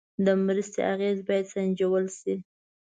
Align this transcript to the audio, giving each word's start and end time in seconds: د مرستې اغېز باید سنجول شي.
د 0.25 0.27
مرستې 0.45 0.81
اغېز 0.93 1.17
باید 1.27 1.45
سنجول 1.53 2.05
شي. 2.19 2.35